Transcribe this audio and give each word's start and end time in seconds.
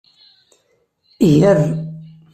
Ger. 1.29 1.59